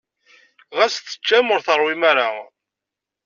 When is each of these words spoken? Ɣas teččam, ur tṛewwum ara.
Ɣas 0.77 0.95
teččam, 0.95 1.47
ur 1.53 1.61
tṛewwum 1.63 2.01
ara. 2.11 2.29